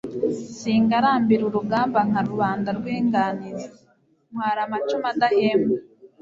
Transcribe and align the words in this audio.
Singarambira 0.59 1.43
urugamba 1.45 1.99
nka 2.09 2.21
rubanda 2.29 2.69
rw'inganizi, 2.77 3.67
Ntwara 4.29 4.59
amacumu 4.67 5.05
adahemba. 5.13 5.75